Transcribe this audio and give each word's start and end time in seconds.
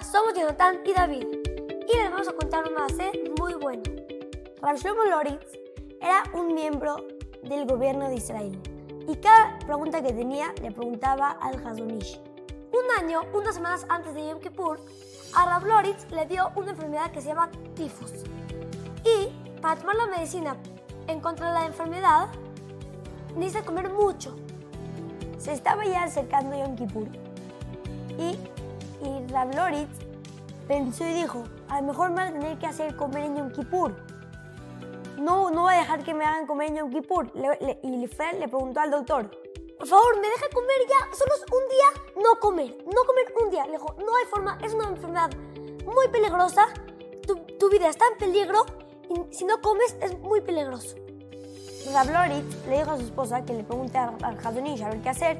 Jonathan 0.00 0.80
y 0.84 0.92
David 0.92 1.26
y 1.88 1.96
les 1.96 2.10
vamos 2.10 2.28
a 2.28 2.32
contar 2.32 2.68
un 2.68 2.74
macé 2.74 3.10
muy 3.40 3.54
bueno. 3.54 3.82
Rav 4.60 4.76
Shlomo 4.76 5.04
Loritz 5.04 5.58
era 6.00 6.22
un 6.34 6.54
miembro 6.54 7.06
del 7.42 7.66
gobierno 7.66 8.08
de 8.08 8.16
Israel 8.16 8.60
y 9.08 9.16
cada 9.16 9.58
pregunta 9.60 10.02
que 10.02 10.12
tenía 10.12 10.52
le 10.60 10.70
preguntaba 10.70 11.30
al 11.40 11.66
Hazonish. 11.66 12.20
Un 12.72 13.04
año, 13.04 13.22
unas 13.32 13.54
semanas 13.54 13.86
antes 13.88 14.14
de 14.14 14.28
Yom 14.28 14.40
Kippur, 14.40 14.78
a 15.34 15.46
Rav 15.46 15.64
Loritz 15.64 16.06
le 16.10 16.26
dio 16.26 16.50
una 16.56 16.72
enfermedad 16.72 17.10
que 17.10 17.22
se 17.22 17.28
llama 17.28 17.50
tifus. 17.74 18.12
Y 19.02 19.32
para 19.62 19.80
tomar 19.80 19.96
la 19.96 20.06
medicina 20.08 20.56
en 21.06 21.20
contra 21.20 21.48
de 21.48 21.54
la 21.54 21.66
enfermedad, 21.66 22.28
necesita 23.34 23.64
comer 23.64 23.90
mucho. 23.90 24.36
Se 25.38 25.52
estaba 25.52 25.86
ya 25.86 26.02
acercando 26.02 26.54
Yom 26.54 26.76
Kippur 26.76 27.08
y, 28.18 28.38
Rav 29.36 29.54
Loritz 29.54 29.98
pensó 30.66 31.04
y 31.04 31.12
dijo, 31.12 31.44
a 31.68 31.82
lo 31.82 31.88
mejor 31.88 32.08
me 32.08 32.16
van 32.16 32.28
a 32.28 32.32
tener 32.40 32.58
que 32.58 32.66
hacer 32.66 32.96
comer 32.96 33.24
en 33.24 33.36
Yom 33.36 33.52
Kippur. 33.52 33.94
No, 35.18 35.50
no 35.50 35.62
voy 35.64 35.74
a 35.74 35.78
dejar 35.80 36.02
que 36.02 36.14
me 36.14 36.24
hagan 36.24 36.46
comer 36.46 36.68
en 36.68 36.76
Yom 36.76 36.90
Kippur. 36.90 37.30
Le- 37.36 37.58
le- 37.60 37.78
y 37.82 38.06
fue, 38.06 38.32
le 38.32 38.48
preguntó 38.48 38.80
al 38.80 38.90
doctor, 38.90 39.30
Por 39.78 39.86
favor, 39.86 40.16
me 40.22 40.26
deja 40.26 40.46
comer 40.54 40.76
ya, 40.88 41.14
solo 41.14 41.32
es 41.34 41.42
un 41.52 41.68
día, 41.68 42.22
no 42.24 42.40
comer, 42.40 42.78
no 42.86 43.04
comer 43.04 43.34
un 43.44 43.50
día. 43.50 43.66
Le 43.66 43.72
dijo, 43.72 43.94
no 43.98 44.16
hay 44.16 44.24
forma, 44.30 44.58
es 44.64 44.72
una 44.72 44.88
enfermedad 44.88 45.30
muy 45.84 46.08
peligrosa, 46.08 46.68
tu, 47.26 47.36
tu 47.58 47.68
vida 47.68 47.90
está 47.90 48.06
en 48.12 48.16
peligro 48.18 48.64
y 49.10 49.34
si 49.34 49.44
no 49.44 49.60
comes 49.60 49.94
es 50.00 50.18
muy 50.20 50.40
peligroso. 50.40 50.96
Rav 51.92 52.10
Loritz 52.10 52.66
le 52.66 52.78
dijo 52.78 52.90
a 52.92 52.96
su 52.96 53.02
esposa 53.02 53.44
que 53.44 53.52
le 53.52 53.64
pregunte 53.64 53.98
al 53.98 54.16
al 54.24 54.38
Hazonish 54.38 54.82
a 54.82 54.88
ver 54.88 55.02
qué 55.02 55.10
hacer. 55.10 55.36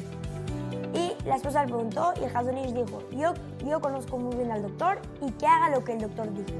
La 1.26 1.36
esposa 1.36 1.62
le 1.62 1.68
preguntó 1.68 2.14
y 2.20 2.24
el 2.24 2.36
Hazonish 2.36 2.72
dijo, 2.72 3.02
yo, 3.10 3.34
yo 3.64 3.80
conozco 3.80 4.16
muy 4.16 4.36
bien 4.36 4.52
al 4.52 4.62
doctor 4.62 5.00
y 5.20 5.32
que 5.32 5.46
haga 5.46 5.70
lo 5.70 5.82
que 5.82 5.94
el 5.94 6.00
doctor 6.00 6.32
diga. 6.32 6.52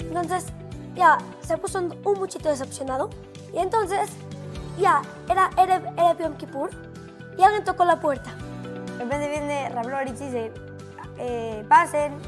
Entonces, 0.00 0.46
ya 0.94 1.18
se 1.40 1.58
puso 1.58 1.80
un, 1.80 2.18
muchito 2.18 2.48
decepcionado. 2.48 3.10
Y 3.52 3.58
entonces, 3.58 4.10
ya 4.78 5.02
era, 5.28 5.50
era, 5.58 5.76
era 5.96 6.16
Yom 6.16 6.36
Kippur 6.36 6.70
y 7.36 7.42
alguien 7.42 7.64
tocó 7.64 7.84
la 7.84 7.98
puerta. 8.00 8.30
De 8.98 9.04
repente 9.04 9.28
viene 9.28 9.68
Rav 9.70 9.88
Loritz 9.88 10.20
y 10.20 10.24
dice, 10.26 10.52
eh, 11.18 11.64
pasen. 11.68 12.18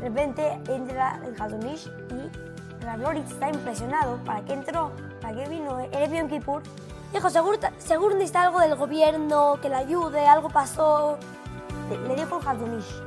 De 0.00 0.08
repente 0.08 0.58
entra 0.68 1.20
el 1.26 1.40
Hazonish 1.40 1.88
y 1.88 2.84
Rav 2.84 3.00
Loritz 3.00 3.30
está 3.30 3.50
impresionado. 3.50 4.16
¿Para 4.24 4.42
qué 4.46 4.54
entró? 4.54 4.92
¿Para 5.20 5.34
qué 5.34 5.48
vino? 5.48 5.78
Era 5.78 6.06
Yom 6.06 6.28
Kippur. 6.28 6.62
Dijo, 7.12 7.28
seguro, 7.28 7.58
seguro 7.78 8.14
necesita 8.14 8.42
algo 8.42 8.60
del 8.60 8.76
gobierno, 8.76 9.58
que 9.60 9.68
le 9.68 9.74
ayude, 9.76 10.26
algo 10.26 10.48
pasó. 10.48 11.18
Le, 11.90 12.14
dijo 12.14 12.38
el 12.40 12.48
Hazonish, 12.48 13.02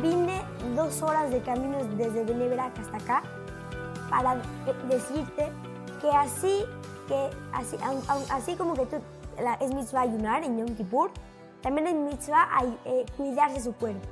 vine 0.00 0.42
dos 0.74 1.02
horas 1.02 1.30
de 1.30 1.42
camino 1.42 1.76
desde 1.96 2.24
Beneverac 2.24 2.78
hasta 2.78 2.96
acá 2.96 3.22
para 4.08 4.36
decirte 4.88 5.52
que 6.00 6.10
así, 6.10 6.64
que 7.06 7.30
así, 7.52 7.76
así 8.30 8.56
como 8.56 8.74
que 8.74 8.86
tú, 8.86 8.96
la, 9.38 9.54
es 9.54 9.74
mitzvah 9.74 10.02
ayunar 10.02 10.42
en 10.42 10.58
Yom 10.58 10.74
Kippur, 10.74 11.10
también 11.60 11.86
es 11.88 11.94
mitzvah 11.94 12.48
ay- 12.50 12.78
eh, 12.86 13.04
cuidarse 13.18 13.60
su 13.60 13.74
cuerpo. 13.74 14.06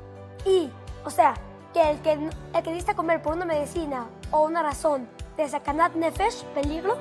Y, 0.44 0.70
o 1.04 1.10
sea, 1.10 1.34
que 1.72 1.90
el 1.90 2.00
que, 2.02 2.12
el 2.12 2.62
que 2.62 2.70
necesita 2.70 2.94
comer 2.94 3.22
por 3.22 3.34
una 3.34 3.46
medicina 3.46 4.06
o 4.30 4.44
una 4.44 4.62
razón 4.62 5.08
de 5.38 5.48
sacanat 5.48 5.94
nefesh, 5.94 6.44
peligro, 6.54 6.96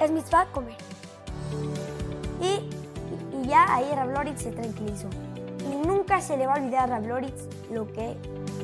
es 0.00 0.10
mitzvah 0.10 0.46
comer. 0.52 0.76
Y, 2.40 2.70
y 3.36 3.48
ya 3.48 3.74
ahí 3.74 3.90
Rav 3.94 4.10
Loritz 4.10 4.42
se 4.42 4.52
tranquilizó. 4.52 5.08
Y 5.60 5.86
nunca 5.86 6.20
se 6.20 6.36
le 6.36 6.46
va 6.46 6.54
a 6.54 6.56
olvidar 6.58 6.90
a 6.90 6.98
Rav 6.98 7.06
Loritz 7.06 7.48
lo 7.70 7.86
que, 7.86 8.16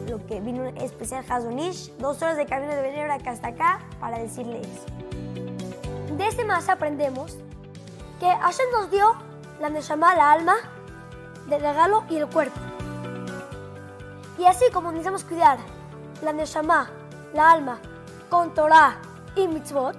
lo 0.09 0.25
que 0.27 0.41
vino 0.41 0.65
especial 0.65 1.25
Hazonish, 1.29 1.93
dos 1.99 2.21
horas 2.23 2.37
de 2.37 2.47
camino 2.47 2.73
de 2.75 2.83
Beneverac 2.83 3.27
hasta 3.27 3.49
acá 3.49 3.81
para 4.01 4.19
decirle 4.19 4.61
eso. 4.61 6.17
De 6.17 6.27
este 6.27 6.45
más 6.45 6.69
aprendemos 6.69 7.37
que 8.21 8.27
Hashem 8.27 8.67
nos 8.73 8.91
dio 8.91 9.15
la 9.61 9.71
neshama, 9.71 10.15
la 10.15 10.33
alma, 10.33 10.55
del 11.49 11.61
regalo 11.61 12.05
y 12.09 12.17
el 12.17 12.29
cuerpo. 12.29 12.59
Y 14.39 14.45
así 14.45 14.65
como 14.73 14.91
necesitamos 14.91 15.25
cuidar 15.25 15.59
la 16.23 16.33
neshama, 16.33 16.91
la 17.35 17.51
alma, 17.51 17.81
con 18.29 18.55
Torah 18.55 18.99
y 19.35 19.49
mitzvot, 19.49 19.97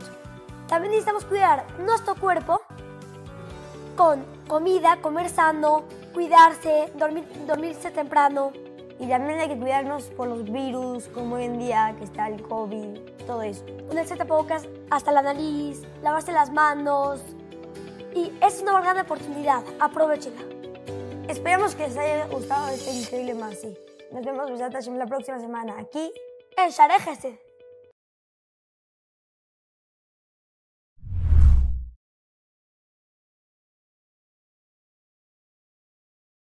también 0.73 0.93
necesitamos 0.93 1.25
cuidar 1.25 1.67
nuestro 1.81 2.15
cuerpo 2.15 2.59
con 3.95 4.25
comida, 4.47 4.97
comer 5.03 5.29
sano, 5.29 5.83
cuidarse, 6.15 6.91
dormir, 6.95 7.25
dormirse 7.45 7.91
temprano. 7.91 8.51
Y 8.99 9.07
también 9.07 9.39
hay 9.39 9.49
que 9.49 9.57
cuidarnos 9.59 10.05
por 10.05 10.29
los 10.29 10.51
virus, 10.51 11.09
como 11.09 11.35
hoy 11.35 11.43
en 11.43 11.59
día 11.59 11.93
que 11.99 12.05
está 12.05 12.27
el 12.27 12.41
COVID, 12.41 12.97
todo 13.27 13.43
eso. 13.43 13.63
ponerse 13.87 14.15
tapabocas 14.15 14.67
hasta 14.89 15.11
la 15.11 15.21
nariz, 15.21 15.83
lavarse 16.01 16.31
las 16.31 16.51
manos. 16.51 17.21
Y 18.15 18.33
es 18.41 18.59
una 18.63 18.81
gran 18.81 18.97
oportunidad, 18.97 19.61
aprovechenla. 19.79 20.41
Esperamos 21.27 21.75
que 21.75 21.87
les 21.87 21.97
haya 21.97 22.25
gustado 22.25 22.69
este 22.69 22.91
increíble 22.91 23.35
Masi. 23.35 23.77
Nos 24.11 24.25
vemos 24.25 24.49
Besat 24.49 24.73
Hashem, 24.73 24.97
la 24.97 25.05
próxima 25.05 25.39
semana 25.39 25.75
aquí 25.77 26.11
En 26.57 26.71
Share 26.71 26.99
Gesed. 26.99 27.52